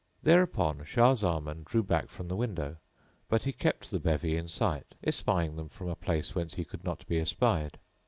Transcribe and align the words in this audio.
Thereupon 0.23 0.83
Shah 0.83 1.13
Zaman 1.13 1.61
drew 1.63 1.83
back 1.83 2.07
from 2.07 2.27
the 2.27 2.35
window, 2.35 2.77
but 3.29 3.43
he 3.43 3.53
kept 3.53 3.91
the 3.91 3.99
bevy 3.99 4.35
in 4.35 4.47
sight 4.47 4.95
espying 5.03 5.57
them 5.57 5.69
from 5.69 5.89
a 5.89 5.95
place 5.95 6.33
whence 6.33 6.55
he 6.55 6.65
could 6.65 6.83
not 6.83 7.05
be 7.05 7.19
espied. 7.19 7.77